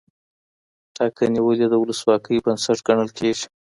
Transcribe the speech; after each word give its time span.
ټاکنې 0.95 1.39
ولي 1.43 1.65
د 1.69 1.73
ولسواکۍ 1.81 2.37
بنسټ 2.45 2.77
ګڼل 2.87 3.09
کېږي؟ 3.17 3.45